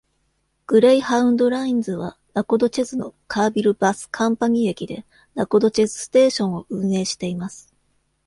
[0.65, 7.71] グレイハウンドラインズは、ナコドチェズのカーヴィル・バス・カンパニー駅でナコドチェス・ステーションを運営しています。